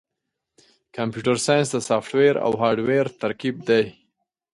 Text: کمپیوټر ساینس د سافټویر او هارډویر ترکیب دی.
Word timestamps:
کمپیوټر 0.95 1.35
ساینس 1.45 1.67
د 1.73 1.77
سافټویر 1.89 2.35
او 2.45 2.51
هارډویر 2.61 3.05
ترکیب 3.21 3.55
دی. 3.69 3.83